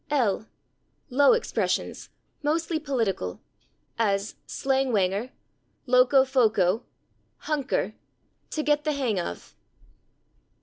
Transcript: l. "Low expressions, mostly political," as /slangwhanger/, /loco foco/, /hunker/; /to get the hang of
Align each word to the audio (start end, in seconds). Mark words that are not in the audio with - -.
l. 0.09 0.47
"Low 1.11 1.33
expressions, 1.33 2.09
mostly 2.41 2.79
political," 2.79 3.39
as 3.99 4.33
/slangwhanger/, 4.47 5.29
/loco 5.87 6.25
foco/, 6.25 6.87
/hunker/; 7.43 7.93
/to 8.49 8.65
get 8.65 8.83
the 8.83 8.93
hang 8.93 9.19
of 9.19 9.55